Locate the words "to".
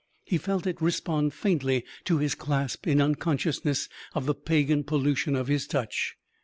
2.05-2.17